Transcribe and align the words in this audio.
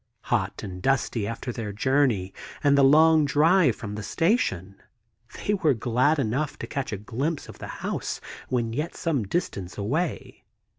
Hot 0.33 0.63
and 0.63 0.81
dusty 0.81 1.27
after 1.27 1.51
their 1.51 1.71
journey 1.71 2.33
and 2.63 2.75
the 2.75 2.81
long 2.83 3.23
drive 3.23 3.75
from 3.75 3.93
the 3.93 4.01
station, 4.01 4.81
they 5.45 5.53
were 5.53 5.75
glad 5.75 6.17
enough 6.17 6.57
to 6.57 6.65
catch 6.65 6.91
a 6.91 6.97
glimpse 6.97 7.47
of 7.47 7.59
the 7.59 7.67
house 7.85 8.19
when 8.49 8.73
yet 8.73 8.95
some 8.97 9.21
distance 9.21 9.77
away. 9.77 10.43